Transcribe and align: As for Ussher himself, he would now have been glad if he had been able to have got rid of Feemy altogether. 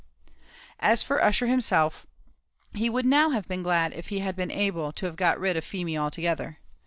As 0.79 1.03
for 1.03 1.23
Ussher 1.23 1.45
himself, 1.45 2.07
he 2.73 2.89
would 2.89 3.05
now 3.05 3.29
have 3.29 3.47
been 3.47 3.61
glad 3.61 3.93
if 3.93 4.07
he 4.07 4.17
had 4.17 4.35
been 4.35 4.49
able 4.49 4.91
to 4.93 5.05
have 5.05 5.15
got 5.15 5.39
rid 5.39 5.55
of 5.55 5.63
Feemy 5.63 5.95
altogether. 5.95 6.57